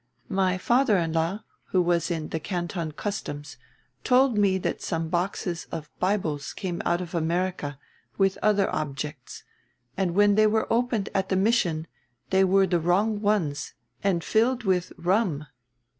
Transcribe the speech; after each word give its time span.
My 0.29 0.57
father 0.57 0.97
in 0.97 1.13
law, 1.13 1.43
who 1.65 1.79
was 1.79 2.09
in 2.09 2.29
the 2.29 2.39
Canton 2.39 2.91
Customs, 2.91 3.57
told 4.03 4.35
me 4.35 4.57
that 4.57 4.81
some 4.81 5.09
boxes 5.09 5.67
of 5.71 5.91
Bibles 5.99 6.53
came 6.53 6.81
out 6.85 7.07
from 7.07 7.23
America, 7.23 7.77
with 8.17 8.39
other 8.41 8.67
objects, 8.75 9.43
and 9.95 10.15
when 10.15 10.33
they 10.33 10.47
were 10.47 10.65
opened 10.73 11.09
at 11.13 11.29
the 11.29 11.35
Mission 11.35 11.85
they 12.31 12.43
were 12.43 12.65
the 12.65 12.79
wrong 12.79 13.21
ones 13.21 13.75
and 14.03 14.23
filled 14.23 14.63
with 14.63 14.91
rum." 14.97 15.45